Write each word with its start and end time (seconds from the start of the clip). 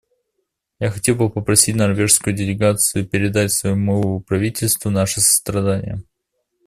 Я 0.79 0.89
хотел 0.89 1.13
бы 1.15 1.29
попросить 1.29 1.75
норвежскую 1.75 2.35
делегацию 2.35 3.05
передать 3.07 3.51
своему 3.51 4.19
правительству 4.21 4.89
наши 4.89 5.21
сострадания. 5.21 6.01